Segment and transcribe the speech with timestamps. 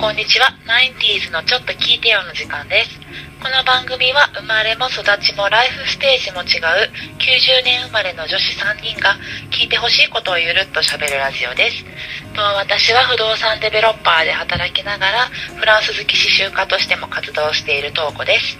[0.00, 0.48] こんにちは。
[0.66, 2.98] ナインティーズのちょっと聞いてよの時間です。
[3.36, 6.88] この番組は生まれも育ちもライフステージも違う
[7.20, 9.12] 90年生まれの女子3人が
[9.52, 11.84] 聞いてほしいことをゆるっと喋るラジオです。
[12.32, 15.28] と私は不動産デベロッパーで働きながら
[15.60, 18.56] フランス好き刺繍家としても活動しているトーコです。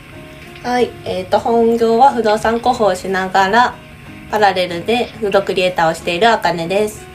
[0.62, 3.74] はい、えっ、と本業は不動産広報をしながら
[4.30, 7.09] パラレルでフードクリエイターをしているあかねです。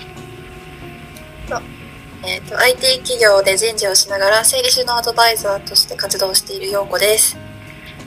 [2.27, 7.37] えー、と IT 企業で人事をしながら整理収納アドバイザーとして活動している陽子です。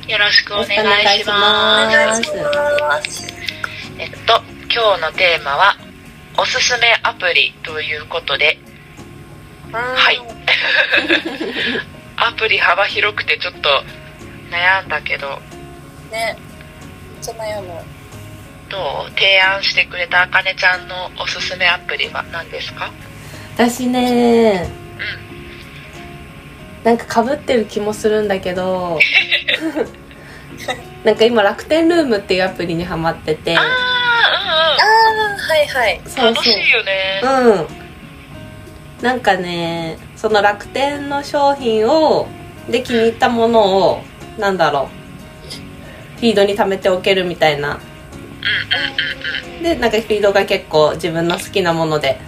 [0.08, 1.86] よろしくお願いしま。
[1.86, 3.26] ますすます。
[3.98, 5.76] えっと、今日のテーマは
[6.38, 8.58] おすすめアプリということで、
[9.72, 9.80] は。
[9.80, 10.20] はい
[12.16, 13.84] アプリ幅広くてちょっと
[14.50, 15.40] 悩んだけど、
[16.10, 16.36] ね。
[16.36, 17.68] めっちゃ悩む。
[18.68, 19.10] どう？
[19.10, 22.90] 提案してくれたあかねちゃんのおすすめアプリは何ですか？
[23.58, 24.70] 私ね、
[26.84, 29.00] うなんかかぶってる気もするんだけど、
[31.02, 33.66] なんか今楽天ルームっていうアプリにハマってて、あああ、
[35.36, 36.00] はいはい。
[36.18, 36.34] あ、うんうん。
[36.36, 37.20] そう楽しいよね。
[37.24, 37.26] う
[39.02, 39.04] ん。
[39.04, 42.28] なんかね、その楽天の商品を、
[42.70, 44.04] で気に入ったものを、
[44.38, 44.88] なんだろ
[46.16, 47.70] う、フィードに貯めておけるみたいな。
[47.70, 49.62] うんうんうんうん。
[49.64, 52.20] で、なんかフィードが結構自分の好きなもので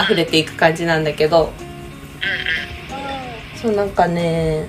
[0.00, 1.52] 溢れていく感じなんだけど、
[3.56, 4.68] そうなんかね、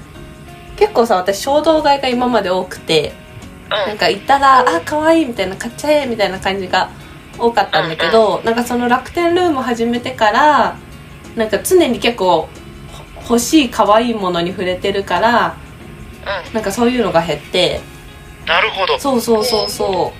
[0.76, 3.14] 結構さ、私衝動買いが今まで多くて。
[3.70, 6.92] なんか行ったら、あ、可愛いみたいな、買っちゃえみたいな感じが
[7.40, 10.78] 多かったんだけど、なんかその楽天ルーム始めてから、
[11.36, 12.50] なんか常に結構
[13.16, 15.58] ほ欲しい可愛いものに触れてるから、
[16.48, 16.54] うん。
[16.54, 17.82] なんかそういうのが減って、
[18.46, 19.00] なるほど。
[19.00, 20.14] そうそうそうそ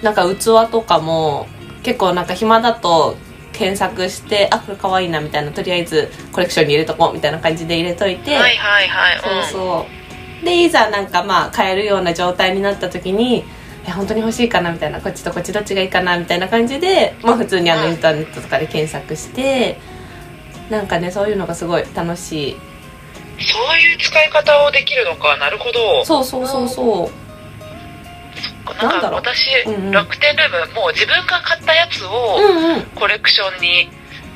[0.00, 0.04] う。
[0.04, 1.48] なんか器とかも、
[1.82, 3.16] 結構なんか暇だと
[3.52, 9.16] 検索して、あ、これ可愛いなみたいな、とりあえずコレクションに入れとこうみたいな感じで入れといて、はいはいはい。
[9.16, 10.02] うん、そうそう
[10.44, 13.44] でいざなんかまあ買えるような状態になった時に
[13.86, 19.78] え本当に欲しいかなみたいなこっちとこっちどっちがいいかなみたいな感じでまあ普通にあのうんインターネットとかで検索して
[20.70, 22.56] なんかねそういうのがすごい楽しい
[23.38, 25.36] そういう使い方をできるのか。
[25.36, 26.04] なるほど。
[26.04, 27.21] そうそうそうそう
[28.80, 29.90] なんか私、うんうん。
[29.90, 32.38] 楽天ルームもう自分が買ったやつを
[32.94, 33.88] コレクションに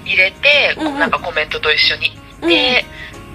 [0.05, 0.99] 入れて、うんうん。
[0.99, 2.13] なんかコメントと一緒に。
[2.43, 2.49] うん。
[2.49, 2.85] で、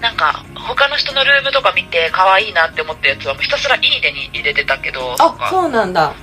[0.01, 6.13] なんか他の人のルームとか見て可愛いなって思ったやつはひたすら「いいね」に入れてたけどあそうなんだ。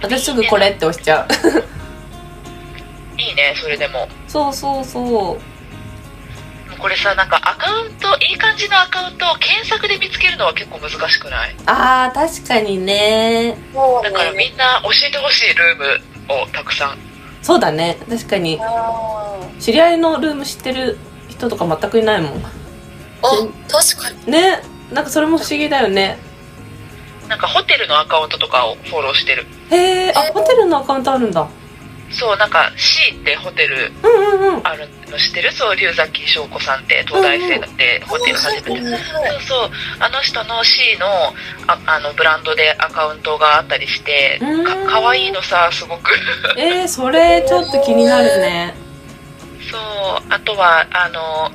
[0.00, 1.28] 私すぐこれって押しちゃう。
[3.20, 4.08] いいねそれでも。
[4.26, 5.53] そうそうそう
[6.84, 11.56] これさなんかアカウントいい感じのアカウントを検索で見つけるのは結構難しくない？
[11.64, 13.56] あー確かにね。
[13.72, 15.78] そうだからみんな教えてほしいルー
[16.28, 16.98] ムをたくさん。
[17.40, 17.96] そうだね。
[18.06, 18.58] 確かに。
[18.60, 20.98] あ知り合いのルーム知ってる
[21.30, 22.32] 人とか全くいないもん。
[22.34, 22.46] ー
[23.22, 23.30] あ、
[23.66, 24.30] 確かに。
[24.30, 24.60] ね。
[24.92, 26.18] なんかそれも不思議だよね。
[27.30, 29.46] なんかホテルのアカウントとかをフォローしてる。
[29.70, 31.48] へえあホテルのアカウントあるんだ。
[32.10, 34.66] そうなんか C ってホテルうんうんうん。
[34.66, 38.74] あるの知ってるそう龍崎翔子さんって東大生でホテル始めて。
[38.74, 38.98] るそう
[39.46, 39.70] そう。
[40.00, 41.06] あの人の C の
[41.68, 44.64] ああのブランドでアカウントがあったりしてうん。
[44.64, 46.10] かかわいいのさすごく。
[46.58, 48.74] えー、それちょっと気になるね。
[49.70, 49.80] そう。
[50.28, 51.50] あとはあの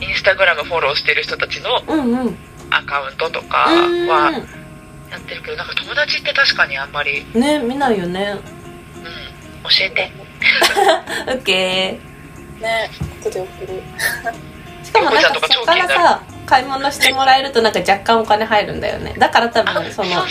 [0.00, 2.36] インスタグラムフォローしてる人たちのうんうん。
[2.70, 4.30] アカウントとかうんは
[5.10, 8.36] やってるけどなんか友達って確かにあんまり、ね見ないよね。
[8.96, 10.12] うん、教えて。
[11.26, 11.98] オッケ
[12.60, 12.90] ね、
[13.22, 13.82] 後で送る。
[13.82, 19.14] ー しかもなんかそっからさ買い物してもらえるとなんか若干お金入るんだよね。
[19.18, 20.24] だから多あ分その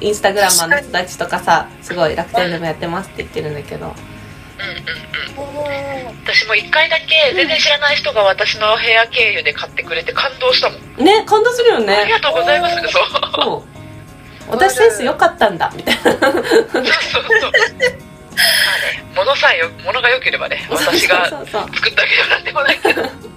[0.00, 3.86] インスタグラマーの人たちとかさすごい楽天でもやってますって言ってるんだけど。
[3.86, 6.06] うんうんうん。
[6.26, 12.76] 私も一回だけ全然知らない人が私の部屋経由で買ってくれて感動したもん、ね感動するよありねがとうございます。
[12.76, 13.04] そう。
[13.42, 13.64] そ
[14.48, 14.50] う。
[14.50, 16.02] 私センス良かったんだみたいな。
[16.02, 16.32] そうそうそう。
[16.32, 23.30] まあね物さえよ物が良ければね私が作ったわけではなんでもないけど。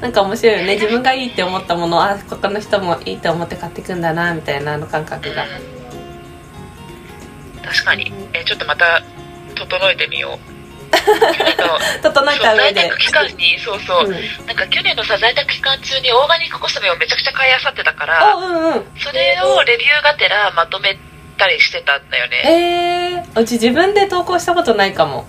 [0.00, 0.74] なんか面白いよね。
[0.74, 5.46] 自分がいいって思ったものをあ他の人もいいって思って買ってくんだなみたいなあの感覚が。
[7.64, 8.12] 確かに。
[8.34, 9.02] えちょっとまた
[9.54, 10.54] 整えてみよう。
[10.94, 12.74] 去年の整えた上で。
[12.74, 14.46] 在宅期間にそうそう、うん。
[14.46, 18.84] なんか去年のさ在宅期間中にオーガニックコスメをめちゃくちゃ買いあさってたかあらうんうん。
[18.98, 20.98] それをレビューがてらまとめ
[21.36, 23.24] たりしてたんだよね。
[23.34, 25.26] えー、うち自分で投稿したことないかも。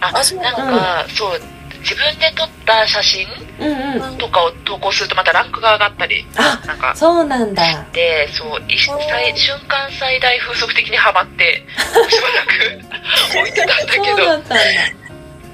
[0.00, 1.40] ああそうななんんか、そう
[1.80, 3.26] 自分で撮った写真
[3.60, 4.18] うんうん。
[4.18, 7.62] とかを投稿するとまたランクが上がったりあなんかそうなんだ。
[7.92, 11.64] でそうい最瞬間最大風速的にハマって
[12.08, 14.62] しばらく 置いてたんだけどそうだったんだ。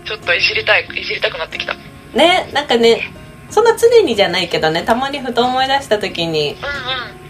[0.06, 1.72] ちょっといじりたいいじりたくなってきた。
[1.72, 1.78] うん
[2.14, 3.10] ねなんかね
[3.50, 6.56] そんな常にじゃないけどねたまにふと思い出した時に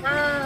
[0.03, 0.46] うん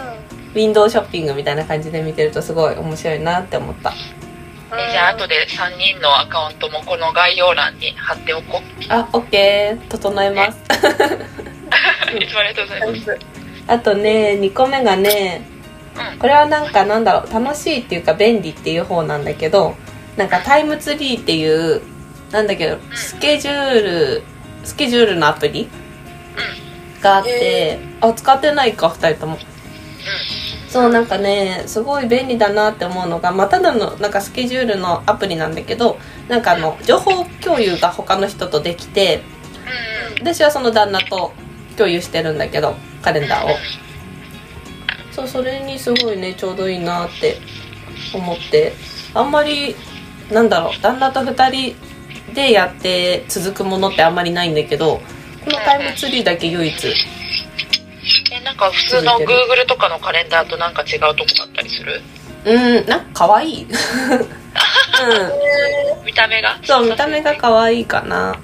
[0.53, 3.91] ウィンドウショッピングみたいな感じで見てるとすごい面白いなって思った。
[3.91, 3.93] ん。
[3.93, 8.83] えじゃあ後で3人のアカウントもこの概要欄に貼っておこう。
[8.89, 9.87] あオッケー。
[9.87, 10.59] 整えます。
[12.19, 13.19] いつもありがとうございます。
[13.67, 15.45] あとね2個目がね
[16.13, 16.19] うん。
[16.19, 19.75] これはなんかなんだろう楽しいっていうか便利っていう方なんだけど
[20.17, 21.81] なんかタイムツリーっていう
[22.31, 24.23] なんだけどスケジュール
[24.63, 25.67] スケジュールのアプリ
[27.01, 29.37] があってへあ使ってないか2人とも
[30.71, 39.21] そうなんかねすごい便利だなって思うのが、まあ、ただのなんかスケジュールのアプリなんだけどなんかあの情報共有が他の人とできて
[40.17, 40.33] うん。
[40.33, 41.33] 私はその旦那と
[41.75, 43.49] 共有してるんだけどカレンダーを。
[45.11, 47.37] そうそれにすごいねちょうどいいなって
[48.13, 48.73] 思って。
[49.13, 49.75] あんまり
[50.31, 51.75] なんだろう旦那と2人
[52.33, 55.01] でやって続くものってあんまりないんだけど
[55.43, 56.93] このタイムツリーだけ唯一
[58.61, 62.01] か普通の Google とかのカレンダーとなんか違うとこだったりする？
[62.45, 63.63] うんなんか可愛い。
[63.65, 63.67] う
[66.01, 66.05] ん。
[66.05, 66.57] 見た目が？
[66.63, 68.35] そう見た目が可愛いかな。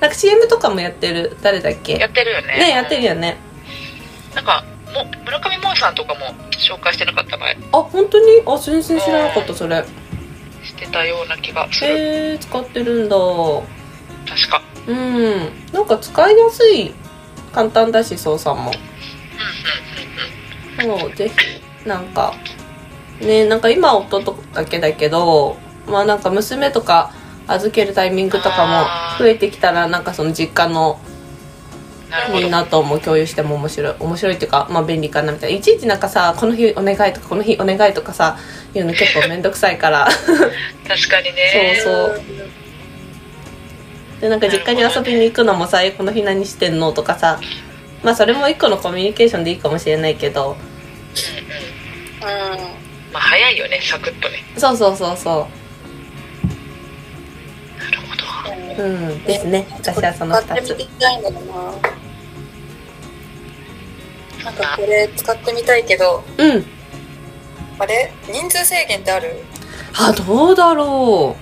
[0.00, 1.36] なんか CM とかもやってる？
[1.42, 1.96] 誰だっけ？
[1.96, 2.58] やってるよね。
[2.58, 3.36] ねやってるよね。
[4.34, 4.64] なんか
[4.94, 6.20] も村上萌さんとかも
[6.52, 8.42] 紹介してなかった前あ本当に？
[8.46, 9.84] あ全然知らなかったそれ。
[10.64, 11.90] してたような気がする。
[11.90, 13.16] へえ使ってるんだ。
[14.28, 14.62] 確か。
[14.86, 15.50] うん。
[15.72, 16.94] なんか使いやすい。
[17.52, 18.70] 簡単だし操作も。
[18.70, 18.87] うんうん
[20.80, 22.34] そうぜひなんか
[23.20, 27.12] ねなんか今夫とだけだけどまあなんか娘とか
[27.46, 28.66] 預けるタイミングとか
[29.18, 31.00] も増えてきたらなんかその実家の
[32.32, 35.58] みんなとも共有しても面白い面白いっていうかまあ便利かなみたいな。
[35.58, 38.38] いちいちなんかさこの日お願いとかこの日お願いとかさ
[38.74, 40.08] いうの結構めんどくさいから。
[40.86, 41.80] 確かにね。
[41.82, 42.20] そうそう。
[44.20, 47.40] でなんか実家に遊びに行くのもさ「えこの日何してんの?」とかさ。
[48.02, 50.56] まあそれも一個のコミュニケーションでいいかもしれないけど
[52.22, 52.28] うん。
[52.28, 52.58] うんうん。
[53.12, 54.44] まあ早いよねサクッとね。
[54.56, 55.48] そうそうそうそ
[57.78, 58.82] なるほど。
[58.82, 59.24] ううん。
[59.24, 59.66] ですね。
[59.70, 60.66] 私はその2つ。
[60.66, 61.54] 使ってみたいんだよな。
[64.44, 66.64] なんかこれ使ってみたいけど、うん。
[67.78, 68.12] あれ？
[68.32, 69.44] 人数制限ってある？
[69.94, 71.36] あどうだろ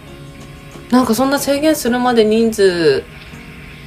[0.91, 0.93] う。
[0.93, 3.03] なんかそんな制限するまで人数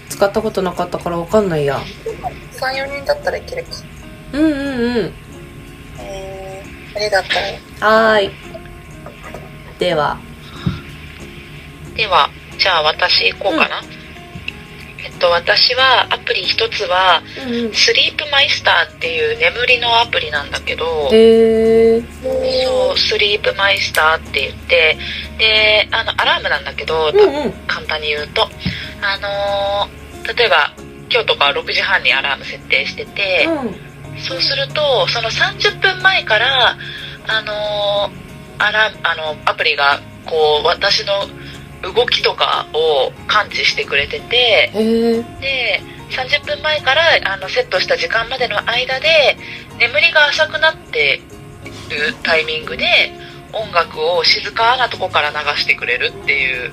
[0.09, 1.79] 使ったことなかったからわかんないや
[2.59, 3.69] ?3、4人だったらいけるか。
[4.33, 4.57] うんうんうん。
[4.97, 5.11] えー、
[6.99, 8.11] あれだったら。
[8.11, 8.31] はーい。
[9.79, 10.19] では。
[11.95, 13.81] ではじゃあ私行こうかな、
[15.03, 17.73] えっと私はアプリ一つはうんうん。
[17.73, 24.97] スリープマイスターっていう眠りのアプリなんだけどへえそうスリープマイスターって言って
[25.37, 27.51] であのアラームなんだけど、うんうん。
[27.67, 28.49] 簡単に言うと。
[29.01, 29.99] あのー
[30.37, 30.73] 例えば
[31.11, 33.47] 今日とかは6時半にアラーム設定してて、
[34.21, 36.77] そうするとその30分前から
[37.27, 38.29] あのー
[38.61, 41.13] アラあのアプリがこう私の
[41.93, 44.69] 動きとかを感知してくれてて
[45.39, 45.81] で
[46.11, 47.01] 30分前から
[47.33, 49.37] あのセットした時間までの間で
[49.79, 51.21] 眠りが浅くなって
[51.89, 52.85] るタイミングで
[53.53, 56.71] 音楽を静かなとこから流してくれるっていう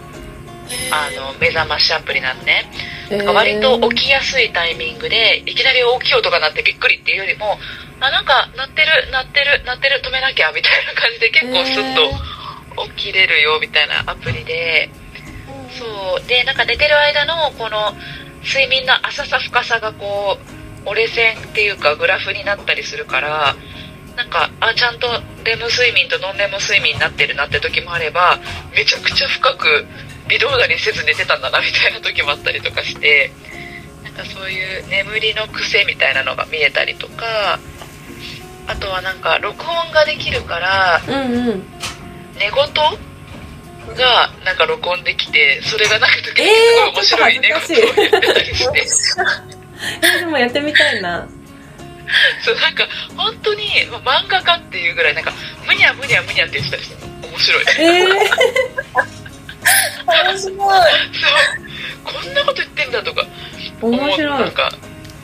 [0.91, 2.71] あの目覚ましアプリなのね
[3.11, 7.59] へえ割と起きやすいタイミングでいきなり大きい音が鳴ってびっくりっていうよりも
[8.01, 14.91] あなんか鳴ってる鳴ってる鳴ってる止めなきゃみたいな感じで結構スッと起きれるよみたいなアプリで
[15.79, 16.29] そう。
[16.29, 17.93] でなんか寝てる間のこの
[18.45, 20.39] 睡眠の浅さ深さがこ
[20.87, 23.57] う折れ線っていうかグラフになったりするから
[24.17, 25.09] なんかあちゃんと
[25.45, 28.39] レム睡眠とノンレム睡眠になってるなって時もあれば
[28.75, 29.87] めちゃくちゃ深く
[30.29, 33.31] 微動だにせず寝てたんだなみたいな時もあったりとかして
[34.05, 37.59] なんかそういう眠りの癖みたいなのが見えたりとか
[38.67, 41.63] あとはなんか録音ができるからうんうん。
[42.39, 47.61] 寝言がなんか録音できてそれがなんか時々えーすごい面白い寝言を
[47.95, 48.87] 言ってたりして、
[50.17, 51.27] えでもやってみたいな。
[52.45, 52.85] そうなんか
[53.17, 55.33] 本当にまあ漫画家っていうぐらいなんか
[55.67, 57.65] むにゃむにゃむにゃって言ってたりして面白い。
[57.79, 59.16] ええ
[60.07, 60.39] 面白い。
[60.39, 60.53] そう。
[62.05, 63.23] こんなこと言ってんだとか。
[63.83, 64.71] 面思う白ないんか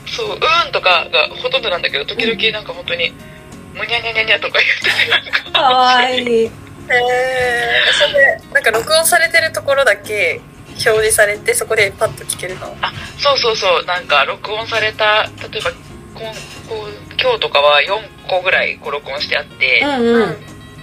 [0.05, 3.11] そう「うーん」とかがほとんどなんだけど時々なんか本当に
[3.73, 5.59] 「むにゃにゃにゃにゃ」とか言っててなんか。
[5.59, 6.51] かわいいへ
[6.91, 12.77] え ー、それなんか録音されてるところだけ表示されてそこでパッと聞けるの？
[12.81, 13.85] あそうそうそう。
[13.85, 15.71] なんか録音された例えば
[16.13, 16.33] こん
[16.69, 20.37] こう今日とかは4個ぐらいこう録音してあって、うんうん。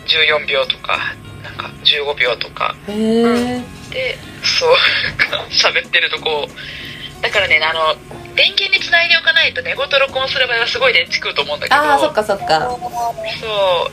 [0.07, 1.14] 14秒とか
[1.62, 2.75] か15秒とか。
[2.88, 4.75] へえでそう
[5.50, 7.97] 喋ってるとこうだからねあの
[8.35, 11.81] 電源につないでおかないと寝言録音する場合はすごい電池食うと思うんだけど。
[11.81, 12.61] ああそっかそっか。
[13.40, 13.90] そ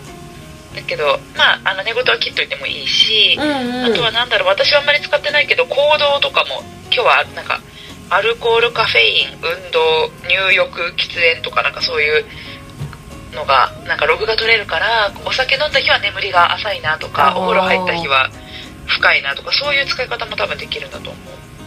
[0.73, 0.75] う。
[0.75, 3.93] だけどまああの寝言は切っといてもいいしう、んうん。
[3.93, 7.59] あとはなんだろう私はあんまり使ってないけど行動とかも今日はなんか
[8.09, 12.25] アルコールカフェイン運動入浴喫煙とかなんかそういう
[13.33, 18.29] のがなんかログが取れるからお酒飲んだ日は眠りが浅いなとかお風呂入った日は
[18.85, 21.23] 深いなとかそういう使い方も多分できるんだと思う。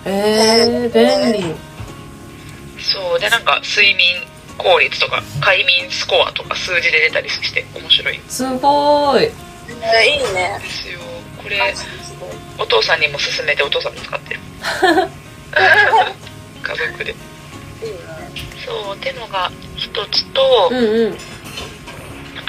[0.07, 1.55] えー、便利。
[2.81, 3.21] そう。
[3.21, 4.17] でなんか睡眠
[4.57, 8.19] 効率とか快眠スコアとか数字で出たりして面白い。
[8.19, 9.25] んすごい。
[9.25, 9.31] え
[10.09, 10.59] いいね。
[10.63, 10.99] ですよ。
[11.43, 11.75] これ
[12.59, 14.41] お父さんにも勧めてお父さんも使ってる。
[16.63, 17.11] 家族で。
[17.11, 17.99] いいね。
[18.65, 18.97] そう。
[18.97, 21.19] ってのが一つと、うんうん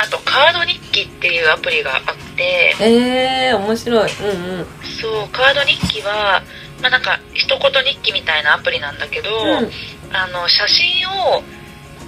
[0.01, 2.03] あとカード日記っていうアプリがあっ
[2.35, 4.09] てえー、面白い。
[4.11, 4.65] うんうん。
[4.99, 6.41] そうカード日記は
[6.81, 9.69] まあなんか一言日記みたいなアプリなんだけど、うん。
[10.11, 11.43] あの写真を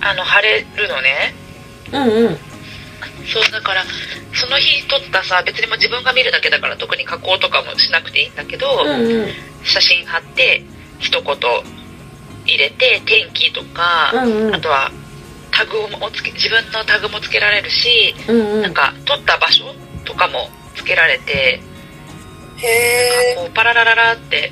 [0.01, 1.35] あの貼れるのね。
[1.91, 2.37] うんうん。
[3.31, 3.83] そうだから
[4.33, 9.27] その日撮ったさ別にもう自分が見るだけだから特に加工とかもしなくていいんだけど、うんうん。
[9.63, 10.63] 写真貼って
[10.97, 11.35] 一言
[12.45, 14.55] 入れて天気とか、うんうん。
[14.55, 14.91] あとは
[15.53, 18.61] タグをつけ自分のタグもつけられるし、うんうん。
[18.63, 19.65] なんか撮った場所
[20.03, 21.61] とかもつけられて、
[22.57, 24.51] へえこうパララララって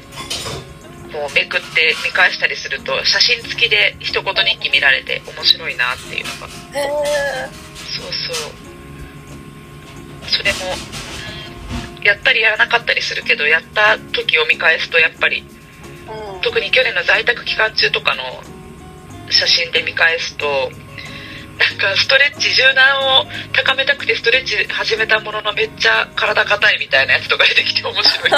[1.11, 6.47] こうめくって見返したりすると写真付きで一言日記見られて面白いなっていうのが。
[6.79, 8.51] へそうそう。
[10.27, 10.59] それも
[11.97, 15.43] うんやったりやらなかったりするけどやった時を見返すとやっぱり
[16.07, 16.41] えうん。
[16.41, 18.23] 特に去年の在宅期間中とかの
[19.31, 20.71] 写真で見返すと
[21.61, 28.31] なんかストレッチ柔軟を高めたくてストレッチ始めたもののめっちゃ体硬いみたいなやつとか出てきて面白い。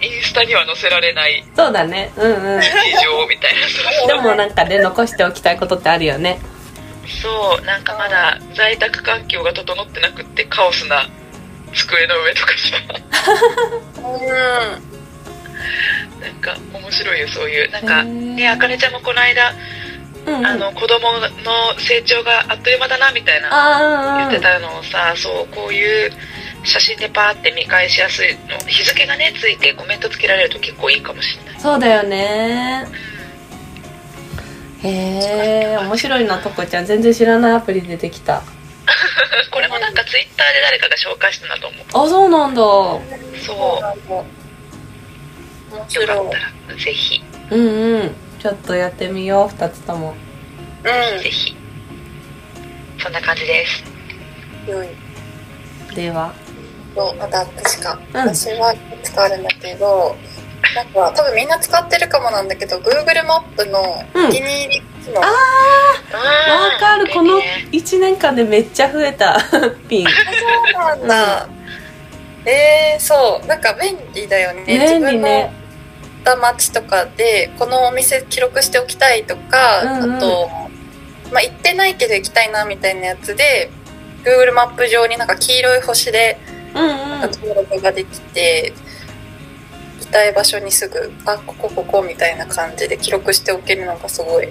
[0.00, 1.44] インスタには載せられない。
[1.56, 2.12] そうだね。
[2.16, 2.60] うんうん。
[2.60, 3.54] 事情みたい
[4.06, 6.38] なでもなんかで残しておきたいことってあるよね。
[7.20, 11.08] そうなんかまだ在宅環境が整ってなくってカオスな
[11.74, 12.76] 机の上とかさ。
[13.98, 14.02] う
[16.20, 17.70] んなんか面白いよそういう。
[17.72, 19.52] なんかねあかねちゃんもこの間
[20.26, 20.46] うんうん。
[20.46, 21.12] あの子供
[21.44, 26.10] の成長があっという間だなみたいな言ってたのをさそうこういう
[26.64, 31.60] 写真でパーって見返しやすいの日付がねついてコメントつけられると結構いいかもしれない。
[31.60, 32.86] そうだよね。
[34.82, 34.88] へ
[35.74, 36.86] え面白いなとこちゃん。
[36.86, 38.42] 全然知らないアプリ出てきた。
[39.50, 42.06] これもなんかツイッターで誰かが紹介したなと思う。
[42.06, 42.60] あそうなんだ。
[42.60, 43.00] そ
[44.10, 44.14] う。
[46.00, 46.38] よかった
[46.72, 47.22] らぜひ。
[47.50, 50.14] うんうんちょっとやってみよう2つとも。
[50.82, 51.54] うんぜひ。
[52.98, 53.84] そんな感じです。
[54.66, 54.88] 良い。
[55.94, 56.34] では。
[56.92, 58.16] とまた私か、うん。
[58.16, 60.16] 私はいくつかあるんだけど
[60.74, 63.80] なんか多分みんな使ってるかもなんだけど Google マップの
[64.12, 64.26] うん。
[64.26, 65.34] お気に入り機能、わわ
[66.80, 67.12] かる。
[67.12, 67.38] この
[67.70, 69.38] 1年間でめっちゃ増えた
[69.88, 70.06] ピン。
[70.08, 70.12] そ
[70.80, 71.48] うなんだ、
[72.44, 73.46] えー、そう。
[73.46, 74.64] なんか便利だよね。
[74.66, 74.98] 便利ね。
[74.98, 75.61] 自分の行
[76.22, 80.16] った街とかでこのお店記録しておきたいとか、うんうん。
[80.16, 80.48] あと、
[81.32, 83.70] まあ、行ってないけど行きたいなみたいなやつで
[84.24, 86.38] Google マップ上になんか黄色い星で
[86.74, 88.72] 登録ができて、
[89.98, 94.48] 行きたい場所にすぐあここここみたいな感じで記録しておけるのがすごい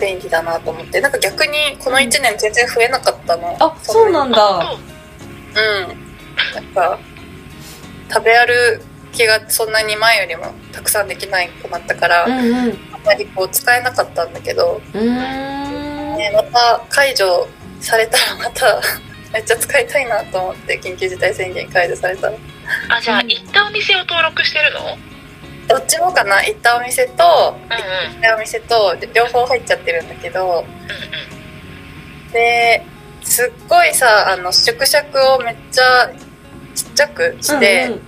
[0.00, 1.00] 便利だなと思って。
[1.00, 4.38] なんか逆にこの1年全然増えなかったの、あそうなんだ。
[4.38, 6.02] あうん。
[6.54, 6.98] なんか
[8.12, 12.68] 食べ歩きがそんなに前よりもたくさんできないくなったから、うんうん。
[12.70, 16.16] うあんまりこう使えなかったんだけど、ーん。
[16.16, 17.48] ね、また解除
[17.80, 18.80] されたらまた
[19.32, 22.34] めっちゃ使いたいなと思って緊急事態宣言解除されたら
[22.88, 24.80] あじゃあ行ったお店を登録してるの？
[24.94, 26.44] うんどっちもかな？
[26.44, 30.66] 行ったお店とうん行ったお店と両方入っちゃってるんだけど
[32.32, 32.82] で
[33.22, 36.10] すっごいさあの縮尺をめっちゃ
[36.74, 37.92] ちっちゃくして、うん。
[37.92, 38.00] うん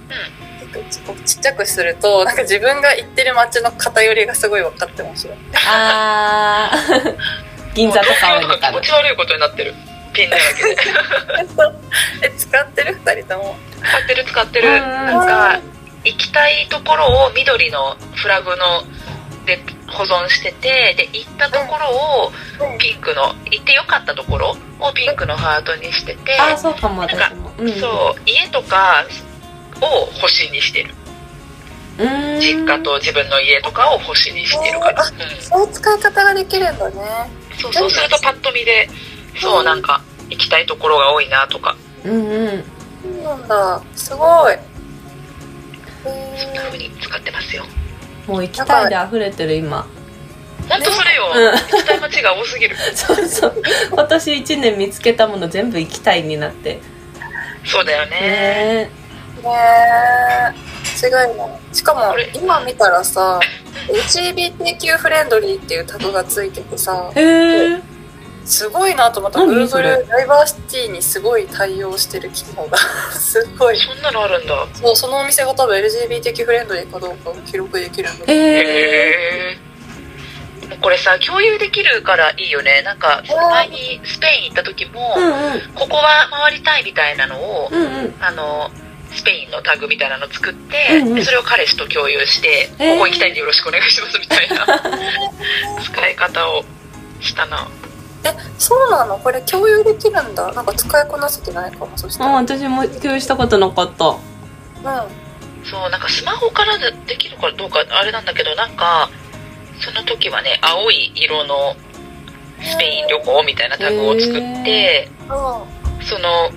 [1.24, 5.36] ちっちゃくするとなんか自分が行ってる街の偏りがすごい分かって面白い。
[5.66, 7.16] あー。
[7.74, 8.72] 銀座とか多いのかな。
[8.72, 9.74] 気持ち悪いことになってる。
[10.12, 10.76] ピンだらけで。
[12.22, 13.56] え使ってる2人とも？
[13.82, 14.68] 使ってる使ってる。
[14.68, 14.80] うんうん。
[14.80, 15.60] なんか
[16.04, 18.84] 行きたいところを緑のフラグの
[19.46, 22.32] で保存しててで行ったところを
[22.78, 26.38] ピンクの行ってよかったところをピンクのハートにしてて。
[26.38, 27.52] あーそうかも私も。
[27.58, 27.80] うん。
[27.80, 29.04] そう家とか
[29.80, 30.94] を星にしてる。
[31.98, 32.40] うーん。
[32.40, 36.96] 実家と自分の家とかを星にしてるから、うん、そういう使い方ができるんだね。
[37.58, 37.90] そうそう。
[37.90, 38.88] するとパッと見で
[39.40, 41.76] そうなんか行きたいところが多いなとか。
[42.04, 42.64] うんうん。
[43.02, 43.82] そうなんだ。
[43.94, 44.58] すごい。
[46.02, 47.64] そんな風に使ってますよ。
[48.26, 49.86] もう行きたいで溢れてる今。
[50.68, 51.52] ほんとそれよ、うん。
[51.52, 52.76] 行きたい街が多すぎる。
[52.94, 53.62] そうそう。
[53.90, 56.80] 今年1年見つけたもの全部行きたいになって。
[57.64, 58.20] そうだよね。
[58.20, 58.90] ね
[59.44, 60.54] ね
[61.02, 63.40] え違いないしかも今見たらさ
[63.88, 67.10] LGBTQ フレンドリーっていうタグがついててさ
[68.44, 69.44] すごいなと思った。
[69.44, 69.66] 何？
[69.66, 72.76] それ？Google ダイバーシティにすごい対応してる機能が。
[73.16, 73.78] すごい。
[73.78, 74.66] そんなのあるんだ。
[74.74, 79.58] そうそのお店が多分 LGBTQ フレンドリーかどうかを記録できるんだへえ
[80.80, 82.82] これさ共有できるからいいよね。
[82.82, 85.60] なんか前にスペイン行った時も、うんうん。
[85.74, 88.14] ここは回りたいみたいなのを、うんうん。
[88.20, 88.70] あの
[89.14, 91.14] スペインのタグみたいなの作って、うんうん。
[91.14, 92.94] でそれを彼氏と共有して、へー。
[92.94, 94.66] ここ行きたいんでよろしくお願いしますみたいな
[95.82, 96.64] 使い方を
[97.20, 97.68] したな。
[98.24, 99.18] えそうなの？
[99.18, 100.52] これ共有できるんだ。
[100.52, 104.06] なんか使いこなせてないかもそしたあら私も共有したことなかった。
[104.06, 104.18] うん。
[105.64, 109.10] そうなんかスマホからでできるかどうかあれなんだけどなんか
[109.80, 111.74] その時はね青い色の
[112.62, 115.28] スペイン旅行みたいなタグを作って、うん。
[116.04, 116.50] その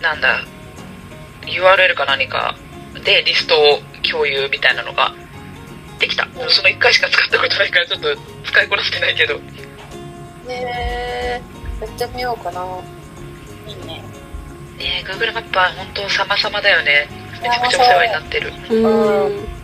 [0.00, 0.44] なんだ
[1.46, 2.54] URL か何か
[3.04, 5.14] でリストを共有みたいなのが
[5.98, 6.26] できた。
[6.26, 9.38] でもその1回しか使ったことないからちょっと使いこなせてないけど。
[9.38, 9.42] ね
[10.48, 11.40] え
[11.80, 12.64] やってみようかな。
[13.66, 14.02] いいね。
[14.78, 17.08] ね Google マップは本当様々だよね。
[17.42, 18.52] めちゃくちゃお世話になってる。
[18.70, 19.56] うん。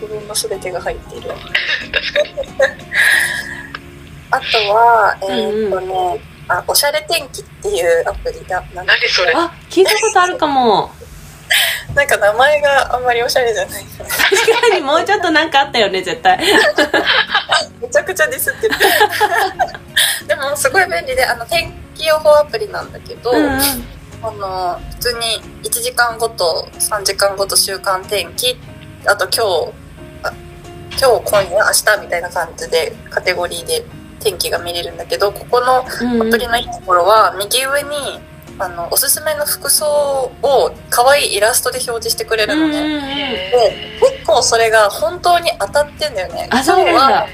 [0.00, 1.30] 自分の全てが入っている。
[1.92, 2.48] 確かに。
[4.30, 9.32] あとはえーっとね、あおしゃれ天気っていうアプリだなんだ何それ？
[9.34, 10.90] あ聞いたことあるかも。
[11.94, 13.84] なんか名前があんまりおしゃれじゃない。
[13.84, 16.38] 確かにもうちょっとなんかあったよね絶対。
[17.80, 18.74] めちゃくちゃディスってる。
[20.28, 23.60] でもすごい便利であの天気予報アプリなんだけど、うんうん。
[24.22, 28.60] あの普通に1時間ごと3時間ごと週間天気。
[29.06, 30.32] あと今日あ
[31.00, 33.84] 今日今夜明日みたいな感じでカテゴリーで
[34.20, 38.20] 天気が見れるんだけどここのうんアプリのいいところは右上に
[38.58, 39.86] あのおすすめの服装
[40.42, 43.04] を可愛いイラストで表示してくれるのね、うんうんうん。
[43.04, 46.48] へ結構それが本当に当たってんだよね。
[46.50, 47.26] あそうなん今日はだ。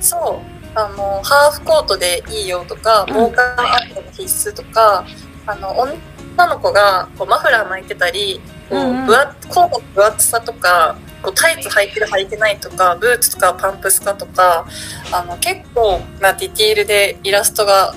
[0.00, 0.54] そう。
[0.76, 3.14] あのハーフコートでいいよとかうん。
[3.14, 5.04] 防寒アップの必須とか、
[5.46, 5.86] あの
[6.36, 14.66] 女の子がこうマフラー巻いてたりこう分厚コートの分厚さとかこうタイツ履いてる履いてないとかブーツとかパンプスかとか
[15.12, 17.94] あの結構なディティールでイラストが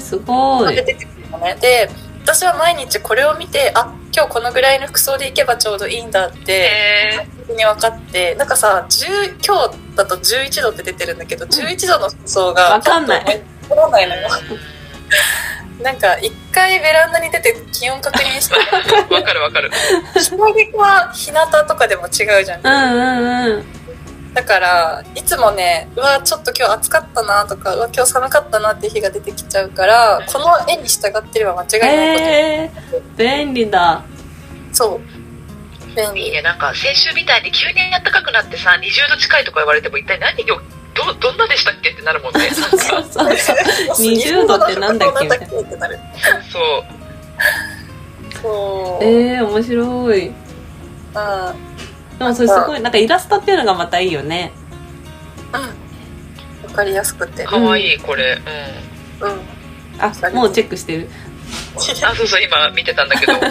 [0.00, 0.74] すごい。
[0.74, 1.56] 出てくるのね。
[1.60, 1.88] で
[2.22, 13.42] 私は毎日これを見てあ今日このぐらいの服装で行けばちょうどいいんだってえ本当に分かってなんかさ10今日だと11度って出てるんだけど11度の服装がわかんない。
[13.68, 14.28] 分からないのよ
[15.82, 18.54] なんか一回ベランダに出て気温確認して。
[18.54, 19.70] ーわかるわかる。
[20.14, 24.34] 日陰は日向とかでも違うじゃん、うんうんうん。
[24.34, 32.70] だからいつもねうわちょっと今日暑かったなとかうわ今日寒かったなって日が出てきちゃうからこの絵に従ってれば間違いないこと、へえ
[33.16, 34.04] 便利だ。
[34.72, 35.00] そう。
[35.96, 36.26] 便利。
[36.26, 40.60] いいねなんか先週みたいに急に暖かくなってさ20度近いとか言われても一体何を
[40.94, 42.50] どどんなでしたっけってなるもんね。
[42.54, 43.56] そうそうそうそう。
[43.96, 45.46] 20度ってなんだっけみたいな。
[45.46, 45.98] ってなる
[46.52, 47.00] そう。
[48.42, 50.28] そう、えー、面白い。
[50.28, 50.34] うん
[52.20, 54.52] でもそれすごいなんかイラストっていうのがまたいいよね。
[55.54, 55.60] うん。
[56.68, 57.44] わかりやすくて。
[57.44, 58.38] かわいいこれ。
[59.20, 59.30] うん。
[59.30, 59.40] うん。
[59.98, 61.08] あもうチェックしてる。
[62.04, 63.32] あそうそう今見てたんだけど。
[63.32, 63.48] 結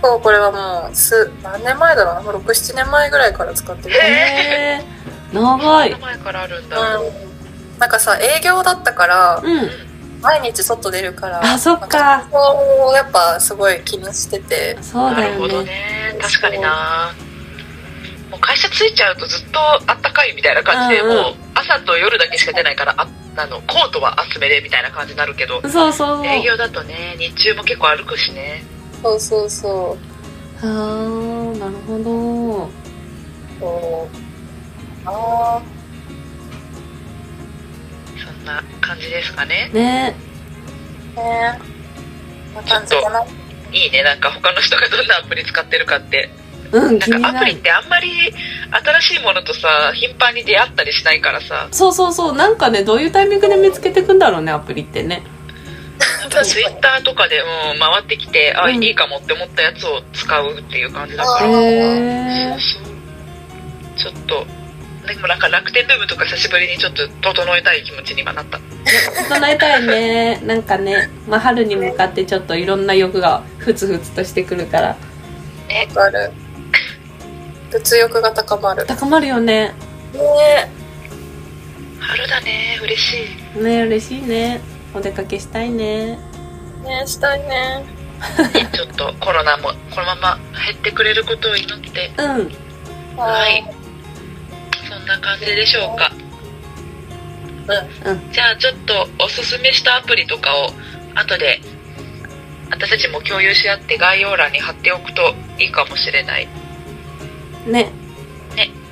[0.00, 2.20] 構これはもうす何年前だろうな。
[2.22, 4.02] もう67年前ぐらいから使ってる、へへ
[4.80, 5.01] え
[5.32, 5.90] 長い。
[5.90, 9.70] 名前からあるんだ、うん、なんかさ営業だったからうん。
[10.22, 12.28] 毎日外出るからあそっか。
[12.30, 14.78] そうをやっぱすごい気にしてて。
[14.80, 16.12] そうだよなるほどね。
[16.14, 17.12] ね確かにな。
[18.30, 21.16] もう会社着いちゃうとずっとあったかいみたいな感じで、うんうん。
[21.24, 25.60] もう朝と夜だけしか出ないからああのコートは厚めでみたいな感じになるけど。
[25.68, 28.62] そうそう営業だとね日中も結構歩くしね。
[29.02, 29.98] そうそうそ
[30.60, 32.66] あーなるほど。
[32.66, 32.70] う
[33.58, 34.21] そう
[35.04, 35.62] あ
[38.24, 39.70] そんな感じですかね。
[39.72, 40.16] ね。
[41.16, 41.58] ーね。
[42.54, 43.24] こんな感じかな
[43.72, 44.02] いいね。
[44.02, 46.30] なんか他の人がどんなアプリ使ってるかって。
[46.72, 48.08] うん気なんかアプリってあんまり
[49.00, 51.68] 新しいものとさ頻繁に出会ったりしないからさ。
[51.70, 52.36] そうそうそう。
[52.36, 55.22] なんかねどういうタイミングで見つけてくんだろうねアプリってね。
[56.44, 58.82] ツイッターとかで、うん、回ってきてあ、うん。
[58.82, 61.48] いいかもって思ったやつを使うっていう感じだかあら。
[61.48, 62.92] へえそうそう。
[63.96, 64.46] ちょっと
[65.06, 68.60] でもなんか楽天ルームとか久しぶりにちょっと整えたい気持ちに今なった。
[69.28, 70.40] 整えたいね。
[70.44, 74.96] なんかね、まあ、春に向かってちょっといろんな欲がふつふつとしてくるから。
[75.68, 76.32] ねねわかる。
[77.72, 78.86] 物欲が高まる。
[78.86, 79.74] 高まるよね。
[80.12, 80.70] ね。
[81.98, 83.16] 春だね嬉し
[83.56, 83.62] い。
[83.62, 84.60] ね嬉しいね。
[84.94, 86.18] お出かけしたいね。
[86.84, 87.84] ねしたいね。
[88.54, 92.12] ね ちょっとコロナもこのまま減ってくれることを祈って。
[92.18, 92.52] うん。
[93.16, 93.81] はい
[94.92, 96.12] そんな感じでしょうか。
[98.04, 98.32] うん。
[98.32, 100.70] じゃあちょっとおすすめしたアプリとかを
[101.14, 101.60] 後で
[102.70, 106.48] 私たちも共有し合って概要欄に貼っておくといいかもしれない。
[107.66, 107.90] ね。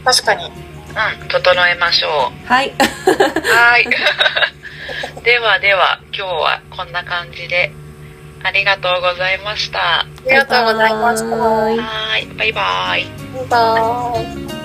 [0.04, 0.44] 確かに。
[0.44, 0.48] う
[1.24, 2.70] ん整えましょはい。
[2.70, 2.72] う
[3.54, 3.86] はい。
[5.22, 7.70] ではでは今日はこんな感じで
[8.42, 10.00] ありがとうございました。
[10.00, 11.36] ありがとうございました。
[11.36, 12.26] バイバイはい。
[12.26, 13.06] バイバイ。
[13.34, 14.59] バイバイ。